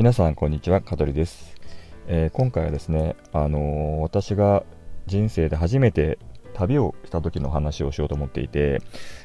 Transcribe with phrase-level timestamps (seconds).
[0.00, 0.80] 皆さんこんにちは。
[0.80, 1.54] 香取です、
[2.06, 4.64] えー、今回はですね、あのー、私が
[5.06, 6.18] 人生で初めて
[6.54, 8.80] 旅をした時の話をしようと思っていて、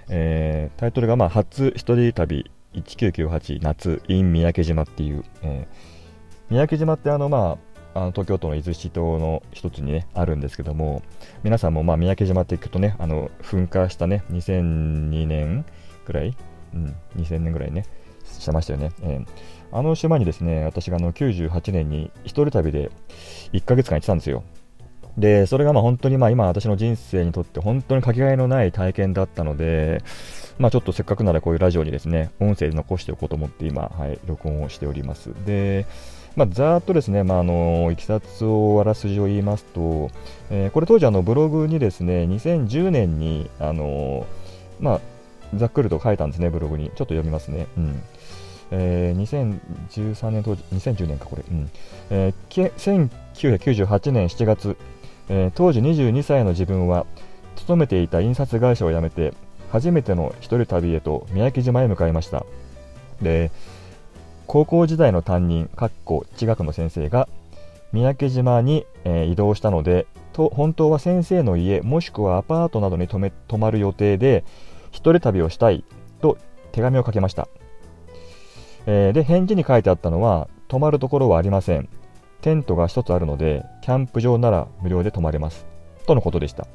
[0.10, 5.66] えー、タイトルが、まあ、初一人旅1998夏 in 三宅島っていう、え
[6.50, 7.58] 三宅島ってあのま
[7.94, 11.04] ああの東京都の伊豆七島の一つに、ね、あるんですけども
[11.44, 15.66] 皆さんもまあ三宅島って聞くとねあの噴火したね2002年
[16.06, 16.36] ぐらい、
[16.74, 17.86] うん、2000年ぐらいね。
[18.26, 19.26] してましたよね、えー、
[19.72, 22.92] あの島にですね私があの98年に一人旅で
[23.54, 24.44] 1ヶ月間行ってたんですよ。
[25.18, 30.04] でそれがまあ本当にまあ今私の人生にとって本当にかけがえのない体験だったので
[30.60, 35.34] まあちょっとせっかくならこういうラジオにですね音声で残しておこうと思って今、はい、録音をしております。
[35.46, 35.86] で
[36.36, 40.12] まあ、ざーっとですね、まあ、あのいきさつをあらすじを言いますと、
[40.50, 44.26] えー、これ当時あのブログにですね2010年にあの
[44.82, 45.02] まあ、
[45.58, 46.86] ざっくりと書いたんですね、ブログに。
[46.86, 47.68] ちょっと読みますね。
[47.78, 48.04] うん
[48.72, 49.60] えー、
[49.92, 51.44] 2013年当時、2010年か、これ。
[51.50, 51.70] うん
[52.10, 54.78] えー、1998年7月、
[55.30, 57.06] えー、当時22歳の自分は、
[57.56, 59.34] 勤めていた印刷会社を辞めて、
[59.72, 62.46] 初めての一人旅へと三宅島へ向かいました。
[63.22, 63.52] で、
[64.48, 67.28] 高校時代の担任、かっこ地学の先生が、
[67.94, 74.44] 三宅島に、えー、移動したのでと、本当は先生の家、もしくはアパートなどに泊め泊まる予定で、
[74.96, 75.84] 一人旅をしたい
[76.22, 76.38] と
[76.72, 77.50] 手紙をかけました。
[78.86, 81.90] えー、で、返事に書いてあったのは、泊まるところはありません。
[82.42, 85.66] テントが1つあるので、キャンプ場なら無料で泊まれます。
[86.08, 86.66] とのことでした。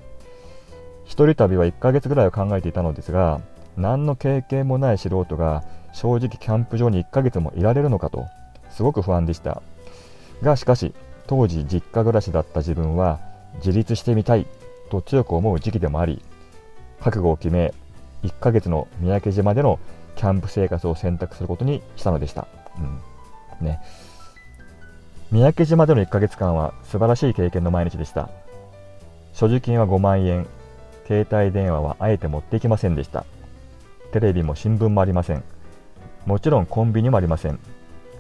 [1.06, 3.40] 一人旅は1ヶ月ぐらいを考えていたのですが、
[3.78, 8.26] 何の経験もない素人が正直キャンプ場に1ヶ月もいられるのかと、
[8.70, 9.62] すごく不安でした。
[10.42, 10.92] が、しかし、
[11.26, 13.18] 当時実家暮らしだった自分は、
[13.56, 14.46] 自立してみたい
[14.90, 16.22] と強く思う時期でもあり、
[17.00, 17.72] 覚悟を決め、
[18.22, 19.78] 1ヶ月の三宅島での
[20.16, 22.46] キャンプ生活を選択することにしたのでした。
[22.78, 22.80] う
[23.62, 23.80] んね、
[25.30, 28.30] 三宅島での1ヶ月間は素晴らしい経験の毎日でした。
[29.32, 30.46] 所持金は5万円、
[31.06, 33.24] 携帯電話はあえて持っていきませんでした。
[34.12, 35.44] テレビも新聞もありません。
[36.26, 37.58] もちろんコンビニもありません。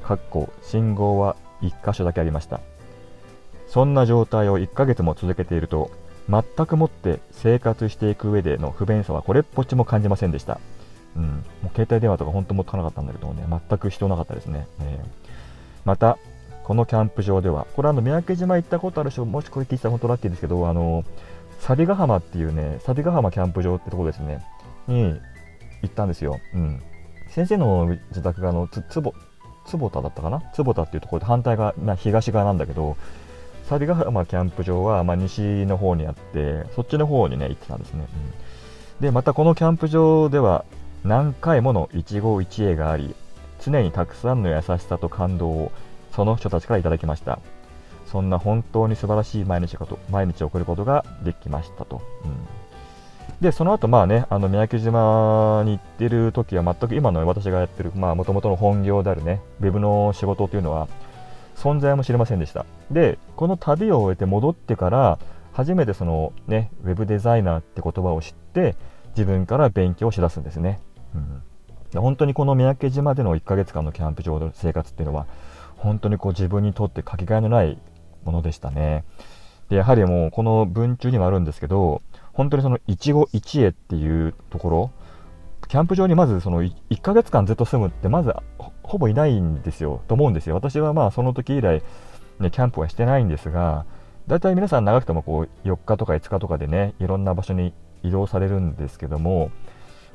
[0.02, 2.60] かっこ信号は1箇所だけありました。
[3.66, 5.90] そんな状態を1ヶ月も続けていると、
[6.30, 10.60] 全くもって生活していく上での不便さはこれっぽっちも感じませんでした。
[11.16, 11.30] うん、も
[11.64, 14.68] う携帯電話とか本当持ってかなかったんだけどね、全く必要なかったですね。
[14.80, 15.06] えー、
[15.84, 16.18] また、
[16.62, 21.04] このキャンプ場では、これあの三宅島行ったことある人、もしこれ聞いたら本当ラッキーですけど、あの、
[21.58, 24.44] サビヶ浜っていうね、サビヶ浜キャンプ場ってとこですね、
[24.86, 25.20] に
[25.82, 26.38] 行ったんですよ。
[26.54, 26.80] うん。
[27.30, 29.12] 先生の自宅があの、つ、つぼ、
[29.66, 30.42] 坪田だったかな？
[30.54, 32.96] 坪田っていうところで反対側、まあ、東側なんだけど、
[33.68, 38.06] サビヶ浜キャンプ場は、まあ、西の方にあって、そっちの方にね、行ってたんですね。
[38.98, 40.64] うん、で、またこのキャンプ場では、
[41.04, 43.14] 何回もの一期一会があり、
[43.60, 45.72] 常にたくさんの優しさと感動を
[46.12, 47.38] その人たちからいただきました。
[48.06, 52.02] そんな本当に素晴らしい毎日かと毎日を送ることができましたと。
[52.24, 52.46] うん、
[53.40, 60.88] で、その後、まあね、あの三宅島に行ってる時は全く今の私がやってる、まあもともとの本業であるね、ウェブの仕事というのは
[61.60, 62.64] 存在も知りませんでした。
[62.90, 65.18] で、この旅を終えて戻ってから、
[65.52, 68.76] 初めてそのね、ウェブデザイナーって言葉を知って、
[69.10, 70.80] 自分から勉強をしだすんですね。
[71.14, 75.26] うん、本当にこの三宅島での1ヶ月間のキャンプ場の生活っていうのは
[75.76, 77.78] 本当にこう自分にとってかけがえのない
[78.24, 79.04] ものでしたね。
[79.68, 84.90] でやはりもうこの文中にもあるんですけど本当にその一期一会っていうところ
[85.70, 88.34] キャンプ場にまずその1ヶ月間ずっと住むってまず
[88.82, 90.56] ほぼいないんですよと思うんですよ。
[90.56, 91.80] 私はまあその時以来、
[92.40, 93.86] ね、キャンプはしてないんですが
[94.26, 97.72] 大体皆さん長くてもこう4日とか5日とかでねいろんな場所に
[98.02, 99.52] 移動されるんですけども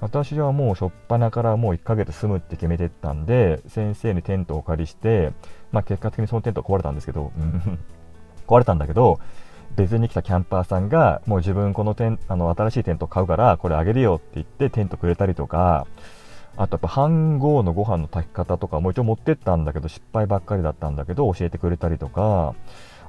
[0.01, 5.31] 私はもう初っ端からもう1ヶ月住むって決めてったんで、先生にテントをお借りして、
[5.71, 7.31] まあ結果的にそのテント壊れたんですけど、
[8.45, 9.19] 壊れたんだけど、
[9.75, 15.87] 別に来たキャンパーさんが、もう自分このテン、あの、新しいテント買うから、これあげるよって言ってテントくれたりとか、
[16.57, 22.55] あとやっぱ飯盒のご飯の炊き方とかもう一応持ってったんだけど、失敗ばっかりだったんだけど、教えてくれたりとか、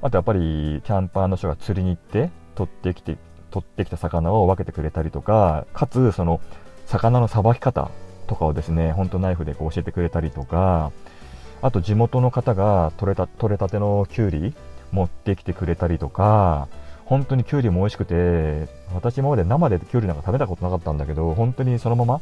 [0.01, 3.17] あとやっぱりキャンパーの人が釣りに行って、取ってきて、
[3.51, 6.41] 取ってきた魚を分けてくれたりとか、かつ、その、
[6.85, 7.89] 魚のさばき方
[8.27, 10.91] とかをですね、ほんとナイフでこう教えてくれたりとか、
[11.61, 14.53] あと地元の方が取れた、取れたてのきゅうり
[14.91, 16.67] 持ってきてくれたりとか、
[17.05, 22.21] 本当にきゅうりも美味しくて、私今まで生できゅうりなんか食べたことなかったんだけど、本当にそのまま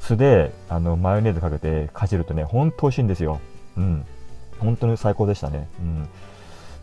[0.00, 3.40] 酢であのマヨネーズかけてかじるとね、本当美味しいんですよ。
[3.76, 4.04] うん。
[4.58, 5.68] 本当に最高でしたね。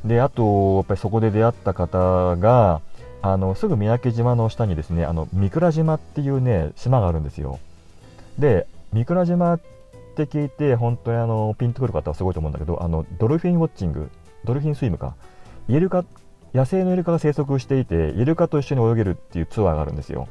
[0.03, 0.09] うん。
[0.09, 2.81] で、あと、やっぱりそこで出会った方が、
[3.21, 7.59] あのすぐ三宅島の下にですねあの三倉島っていうね島があるんですよ
[8.37, 9.61] で三倉島っ
[10.23, 14.09] って聞いて本当にあのピンとくる方はすごいと思うんだけどあのドルフィンウォッチング
[14.43, 15.15] ドルフィンスイムか。
[15.67, 16.05] イルカ
[16.53, 20.27] 野生のイルカが生息していてイルカと一緒に泳げるっていうツアーがあるんですよ。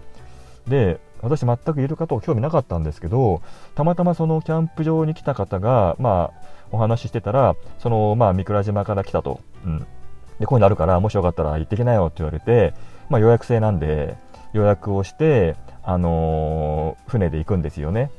[0.67, 3.41] で私全くイルカと興味なかったんですけど
[3.75, 9.87] たまたまそのキャンプ場に来た方がまあお話ししてたらそのまあ三倉島から来たと、うん、
[10.41, 12.75] でこういうのあるからもしよかったら行ってきなよって言われて、
[13.09, 14.17] まあ、予約制なんで
[14.53, 18.11] 予約をして、あのー、船で行くんですよね。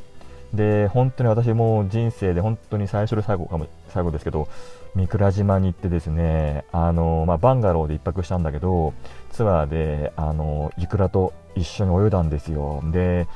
[0.54, 4.48] で本当に私も人生で本当に最初で最後かも最後ですけど
[4.96, 8.94] 三倉島に行ってですね、あの、まあ、バンガローで1泊したんだけど
[9.32, 12.82] ツアーで、あの、イクラと一緒に泳いだんですよ。
[12.92, 13.28] で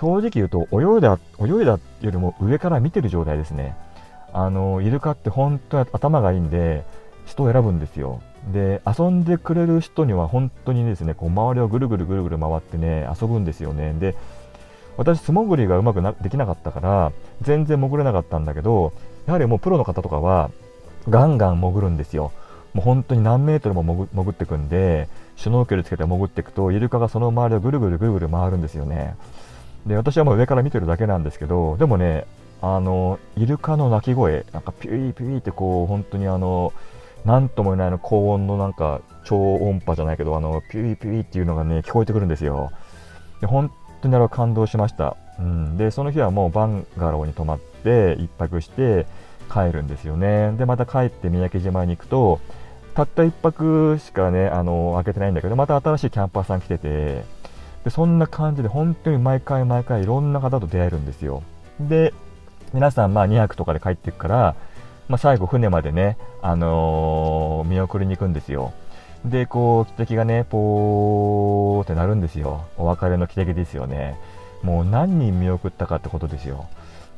[0.00, 3.76] 正直言うと泳いだ泳いだよりも上から見てる状態ですね。
[4.32, 6.84] あのイルカって本当に頭がいいんで
[7.26, 8.22] 人を選ぶんですよ。
[8.52, 13.92] で遊んでくれる人には本当にですねこう周りをぐるぐるぐるぐる回ってね遊ぶんですよね。
[13.92, 14.14] で
[14.96, 18.92] 私素潜りがうまくなできなかったから全然潜れなかったんだけど
[19.26, 20.50] やはりもうプロの方とかは
[21.08, 22.32] ガンガン潜るんですよ。
[22.74, 29.16] もう本当に何メートルも潜ってくんでシュノーケルつけて潜っていくとイルカがその周りをぐるぐるぐるぐる回るんですよね。
[29.86, 32.26] で私はもう上から見てるだけなんですけどでもね
[32.60, 36.72] あのイルカの鳴き声なんかピュイピュイってこう本当にあの
[37.24, 42.70] 何とも言えないの高音のなんか超音波じゃないけどあのピュイピュイっていうのがね聞こえてくるんですよ。
[43.40, 43.72] で本
[44.02, 49.06] 当にあれは感動しました、うん、でその日はもうバンガローに泊まって1泊して
[49.50, 52.40] 帰るんですよねでまた帰って三宅島に行くと
[52.94, 57.24] たった1泊しかねあの開けてないんだけどまた新しいキャンパーさん来てて
[57.84, 61.42] でそんな感じで本当に毎回毎回いろんな方と出会えるんですよ
[61.80, 62.12] で
[62.72, 64.56] 皆さんまあ2泊とかで帰ってくから
[65.12, 68.72] まあ、最後船までね、あのー、見送りに行くんですよ。
[69.24, 72.66] で、こう、汽笛がね、ポーってなるんですよ。
[72.76, 74.16] お別れの汽笛ですよね。
[74.62, 76.66] もう何人見送ったかってことですよ。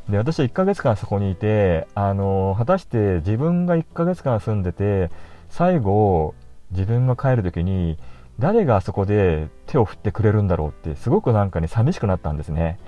[0.08, 5.10] で、私は1ヶ月間そこにいて、あの、果たして自分が1ヶ月間住んでて、
[5.48, 6.34] 最後、
[6.72, 7.98] 自分が帰る時に、
[8.38, 12.78] 誰があそこで手を振ってくれるんだろうって、すごくなんかね、寂しくなったんですね。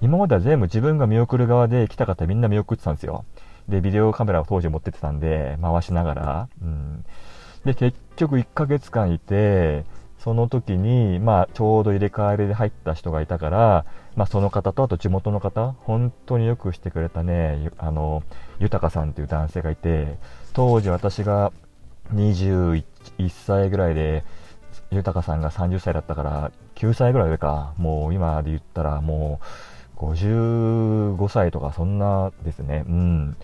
[0.00, 3.24] 今までは全部自分が見送る側で来た方みんな見送ってたんですよ。
[3.68, 7.04] で、ビデオカメラを当時持ってってたんで、回しながら、うん。
[7.64, 9.84] で、結局1ヶ月間いて、
[10.18, 18.22] その時に、まあ、ちょうど入れ替わりで入った人がいたから、まあ、その方と、あと地元の方、本当によくしてくれたね、あの、
[18.60, 20.18] 豊さんっていう男性がいて、
[20.52, 21.52] 当時私が
[22.14, 22.84] 21
[23.30, 24.24] 歳ぐらいで、
[24.90, 29.44] 豊さんが30歳だったから、9歳ぐらい上か、もう今で言ったらもう、
[29.96, 33.36] 55歳とかそんなですね、うん。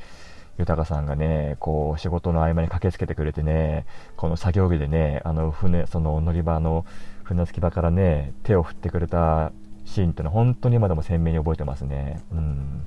[0.59, 6.85] 豊さんがね、こう、仕事の合間に駆けつけてくれてね、この作業着でね、あの、船、その乗り場の
[7.23, 9.53] 船着き場からね、手を振ってくれた
[9.85, 12.21] シーンってのは本当に今でも鮮明に覚えてますね。
[12.33, 12.83] うん。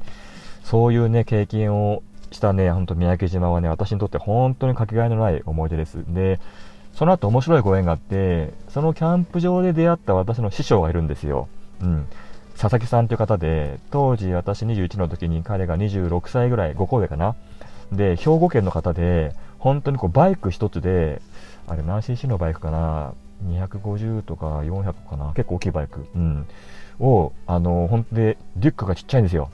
[0.63, 6.03] そういうね、経験をしたね、ほんと三宅島はね、私にとって本当にかけがえのない思い出です。
[6.07, 6.39] で、
[6.93, 11.47] その後面白いご縁があって、そのキャンプ場で出会った私の師匠がいるんですよ。
[11.81, 12.07] うん。
[12.57, 17.35] 佐々木さんという方で、当時私21の時に彼が26歳ぐらい、5個上かな。
[17.91, 21.21] で、兵庫県の方で、本当にこうバイク一つで、
[21.67, 23.13] あれ何 cc のバイクかな、
[23.47, 26.47] 250とか400かな、結構大きいバイク、うん、
[26.99, 29.49] を、あの、本当で、リュックがちっちゃいんですよ。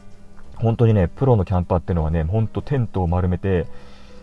[0.56, 3.68] 本当にね、プロのキャンパーっていうのはね、本当テントを丸めて、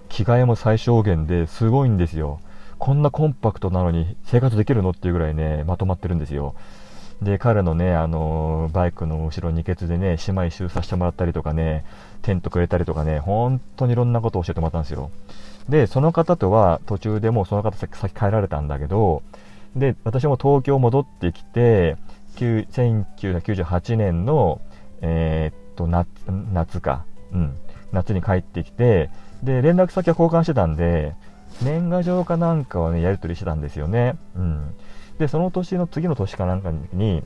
[0.08, 2.40] 着替えも最小限ですごいんですよ。
[2.78, 6.54] こんなコンパクトなのに生活できるのっていうぐらいね、まとまってるんですよ。
[7.24, 11.84] で、彼のね、あのバイクの後ろ二欠でね、姉妹一周させてもらったりとかね、
[12.22, 15.10] テントくれたりとかね、本当にいろんなことを教えてもらったんですよ。
[15.68, 19.22] で、その方とは途中でもうその方先帰られたんだけど、
[19.74, 21.96] で、私も東京戻ってきて、
[22.36, 24.60] 1998年の、
[25.00, 26.08] えー、っと夏、
[26.52, 27.56] 夏か、うん、
[27.92, 29.10] 夏に帰ってきて、
[29.42, 31.14] で、連絡先は交換してたんで、
[31.62, 34.16] 年賀状かなんかをね、やり取りしてたんですよね。
[34.36, 34.74] うん。
[35.18, 37.22] で、その年の次の年かなんかに、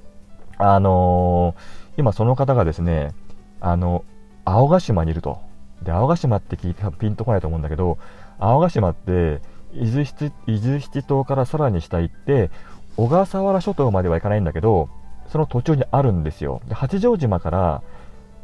[0.58, 3.12] あのー、今その方がですね、
[3.60, 4.04] あの、
[4.44, 5.40] 青ヶ島にいると。
[5.82, 7.98] で、青ヶ島って聞いてピンとこないと思うんだけど、
[8.38, 9.40] 青ヶ島って、
[9.72, 12.50] 伊豆七伊豆七島からさらに下行って、
[12.96, 14.88] 小笠原諸島までは行かないんだけど、
[15.28, 16.60] その途中にあるんですよ。
[16.68, 17.82] で八丈島から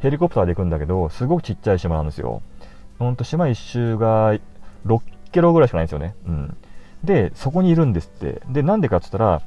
[0.00, 2.42] ヘリコプターで行くんだけど、すごくちっちゃい島なんですよ。
[2.98, 4.34] ほんと島一周が
[4.86, 5.00] 6
[5.32, 6.14] キロぐらいしかないんですよね。
[6.26, 6.56] うん。
[7.04, 8.40] で、そこにいるんですって。
[8.48, 9.42] で、なんでかって言ったら、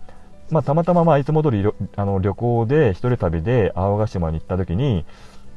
[0.50, 5.06] まあ、たまたま、まあ、いつも通りあの旅行で、一人旅で青ヶ島に行った時に、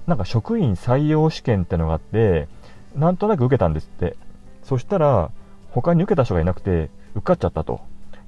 [0.07, 2.49] なんか職員採用試験ってのがあって、
[2.97, 4.17] なんとなく受けたんですって。
[4.65, 5.31] そしたら、
[5.71, 7.81] 他に受けた人がいなくて、受かっちゃったと。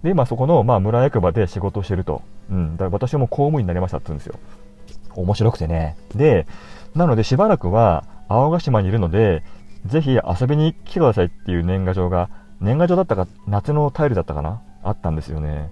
[0.02, 2.22] で、今そこの、まあ、村役場で仕事をしてると。
[2.50, 2.72] うん。
[2.72, 4.34] だから私も公務員になりましたって言うんですよ。
[5.14, 5.96] 面白くてね。
[6.14, 6.46] で、
[6.94, 9.42] なのでしばらくは青ヶ島にいるので、
[9.86, 12.30] ぜひ遊びに来てくださいっていう年賀状が、
[12.62, 14.62] 年賀状だったか、夏のタイルだったかな？
[14.82, 15.70] あったんですよね。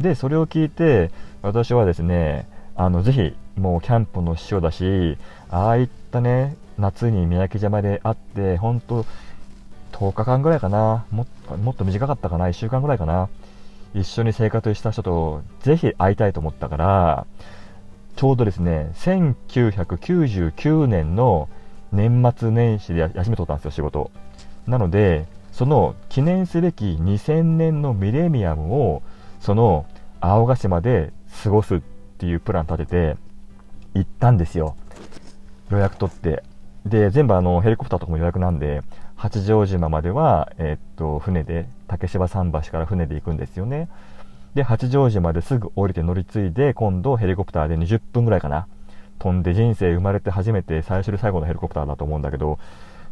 [0.00, 1.10] で、それを聞いて、
[1.42, 5.18] 私はですね、あの、ぜひ、もうキャンプの師匠だし、
[5.50, 9.04] ああいったね、夏に三宅島で会って、本当
[9.92, 11.26] 10日間ぐらいかな、も
[11.62, 13.28] もっと短かったかな、1週間ぐらいかな、
[13.94, 17.26] 一緒に生活した人とぜひ会いたいと思ったから、
[18.16, 21.48] ちょうどですね、1999年の
[21.92, 24.10] 年末年始で休み取ったんですよ、仕事。
[24.66, 29.02] なので、その記念すべき2000年のミレニアムを、
[29.40, 29.86] その
[30.20, 31.12] 青ヶ島で
[31.44, 31.80] 過ごすっ
[32.18, 33.16] ていうプラン立てて、
[33.94, 34.76] 行ったんですよ。
[35.70, 36.42] 予約取って。
[36.86, 38.82] で、全部あの、ヘリコプターとかも予約なんで、
[39.14, 43.88] 八丈島までは、えー、っと、船で、竹芝桟橋から船で行くんですよね。
[44.54, 48.66] で、八丈島ですぐ降りて乗り継いで、今度ヘリコプターで20分ぐらいかな。
[49.18, 52.58] 飛んで人生生まれて初めて最初で最後のヘリコプターだと思うんだけど、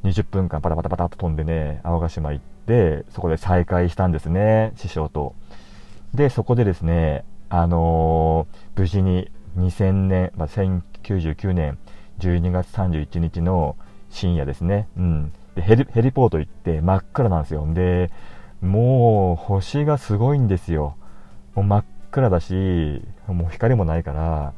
[0.05, 5.35] 20分間パタパタパタと飛んでね、青ヶ島行って、そこで再会したんですね、師匠と。
[6.15, 11.79] で、そこでですね、あのー、無事に2000年、まあ、1099年
[12.21, 13.77] 12月31日の
[14.11, 15.33] 深夜ですね、うん。
[15.55, 17.67] でヘリヘリポート行って真っ暗なんですよ。
[17.73, 18.11] で、
[18.61, 20.97] もう星がすごいんですよ。
[21.55, 24.53] もう真っ暗だし、もう光もないから、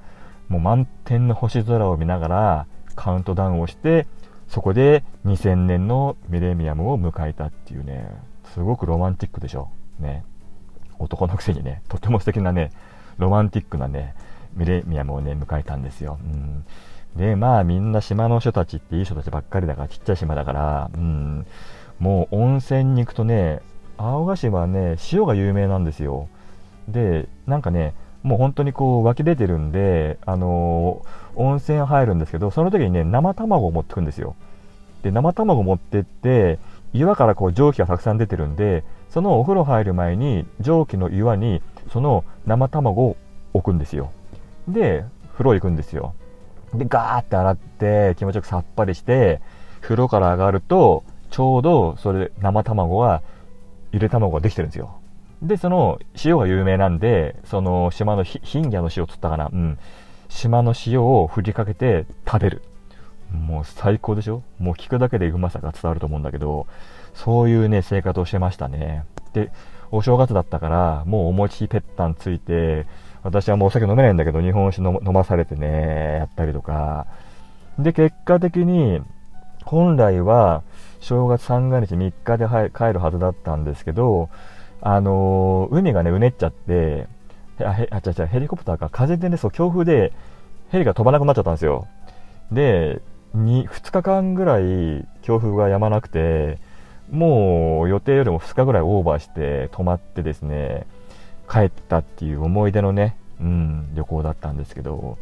[0.49, 4.07] もう満天の星空を見ながらカウントダウンをして、
[4.53, 8.07] そこで2000年のミレニアムを迎えたっていうね、
[8.53, 9.71] すごくロマンティックでしょ。
[9.99, 10.27] ね。
[10.99, 12.71] 男のくせにね、とても素敵なね、
[13.17, 14.15] ロマンティックなね、
[14.55, 16.19] ミレニアムをね、迎えたんですよ。
[16.23, 16.65] うん
[17.17, 21.47] で、まあみんな島の人たちっていい人たちばっかりだから、ちっちゃい島だから、うん、
[21.99, 23.63] もう温泉に行くとね、
[23.97, 26.29] 青ヶ島はね、塩が有名なんですよ。
[26.89, 34.37] で、なんかね、もう本当にこう湧き出てるんで、あのー、温泉入るんですけど、その時にね、生卵を持ってくんですよ。
[35.03, 36.59] で、生卵持ってって、
[36.93, 41.63] 岩からこう蒸気がたくさん出てるんで、そのお風呂入る前に蒸気の岩に
[41.93, 43.17] その生卵を
[43.53, 44.13] 置くんですよ。
[44.69, 46.15] で、風呂行くんですよ。
[46.75, 49.41] で、ガーって洗って気持ちよくさっぱりして、
[49.81, 53.23] 風呂から上がると、ちょうどそれ生卵は、
[53.91, 55.02] ゆで卵ができてるんですよ。
[55.43, 59.51] で、その塩が有名なんで、その島のヒンギャの塩つったかな？
[59.53, 59.79] うん。
[60.29, 62.63] 島の塩を振りかけて食べる。
[63.33, 64.43] もう最高でしょ？
[64.59, 66.67] もう聞くだけでうまさが伝わると思うんだけど、
[67.15, 69.05] そういうね、生活をしてましたね。
[69.33, 69.51] で、
[69.91, 72.87] お正月だったから、もうお餅ぺったんついて、
[73.23, 77.07] 私はもうお酒飲めないんだけど、日本酒飲まされてね、やったりとか。
[77.79, 79.01] で、結果的に、
[79.65, 80.63] 本来は
[81.01, 82.47] 正月三が日3日で
[82.77, 84.29] 帰るはずだったんですけど、
[84.83, 87.07] あのー、海がね、うねっちゃって、
[87.61, 90.13] あ、へ、あ、ちゃちゃ、ヘリコプターか、風でね、そう、強風で、
[90.71, 91.87] ヘリが飛ばなくなっちゃったんですよ。
[92.51, 93.01] で、
[93.37, 96.59] 2, 2日間ぐらい強風が止まなくて、
[97.11, 100.87] もう予定よりも2日ぐらいオーバーして止まってですね、
[101.49, 105.19] 帰ったっていう思い出のね、うん、旅行だったんですけど、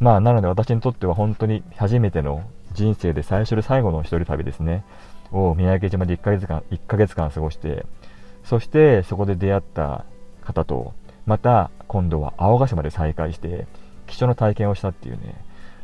[0.00, 2.42] まあ、なので私にとっては本当に初めての
[2.72, 4.84] 人生で最初で最後の一人旅ですね、
[5.32, 7.86] を宮城島で1ヶ月間、1ヶ月間過ごして、
[8.44, 10.04] そしてそこで出会った
[10.42, 10.92] 方と、
[11.26, 13.66] また今度は青ヶ島で再会して、
[14.06, 15.34] 貴重な体験をしたっていうね。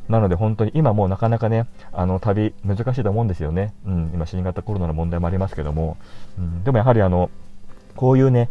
[0.08, 3.72] なので本当に今もうなかなかね、あの旅難しいと思うんですよね。
[3.86, 5.96] うん、今新型コロナの問題もありますけども。
[6.38, 7.30] うん、でもやはりあの、
[7.96, 8.50] こういうね、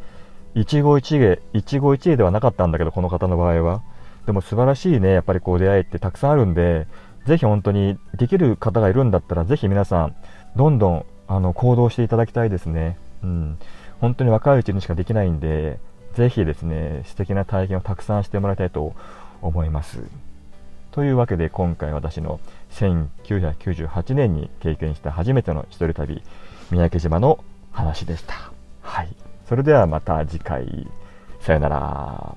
[0.56, 3.82] 一期一会、一期一会ではなかったんだけど、この方の場合は。
[4.26, 6.88] でも素晴らしいね、やっぱりこう出会いってたくさんあるんで、
[7.26, 10.16] ぜひ本当にできる方がいるんだったら、ぜひ皆さん、
[10.56, 12.98] どんどんあの行動していただきたいですね。
[13.24, 13.58] うん。
[14.00, 15.80] 本当に若いうちにしかできないんで、
[16.14, 18.94] ぜひですね、素敵な体験をたくさんしてもらいたいと
[19.42, 20.04] 思います。
[20.92, 22.40] というわけで今回私の
[22.72, 26.24] 1998年に経験した初めての一人旅、
[26.72, 28.52] 三宅島の話でした。
[28.82, 29.16] はい。
[29.48, 30.88] それではまた次回。
[31.40, 32.36] さよなら。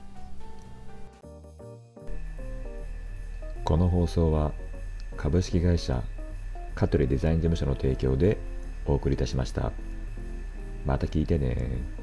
[3.64, 4.52] この放送は
[5.16, 6.02] 株式会社
[6.74, 8.38] 香取デザイン事務所の提供で
[8.86, 9.72] お送りいたしました。
[10.84, 12.01] また聞いてね。